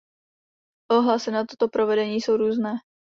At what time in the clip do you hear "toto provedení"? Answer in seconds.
1.45-2.21